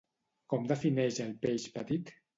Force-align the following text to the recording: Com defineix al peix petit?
Com 0.53 0.65
defineix 0.71 1.19
al 1.27 1.37
peix 1.47 1.71
petit? 1.77 2.15